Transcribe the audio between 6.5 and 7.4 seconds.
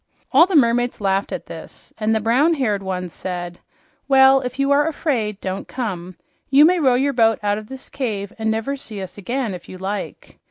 may row your boat